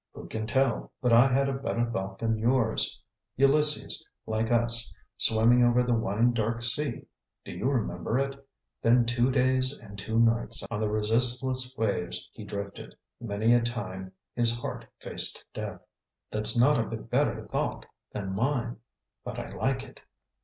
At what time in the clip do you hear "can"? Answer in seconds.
0.27-0.47